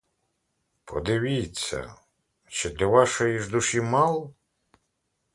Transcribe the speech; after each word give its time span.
Подивіться, 0.85 1.95
чи 2.47 2.69
для 2.69 2.85
вашої 2.85 3.39
ж 3.39 3.49
душі 3.49 3.81
мало? 3.81 4.33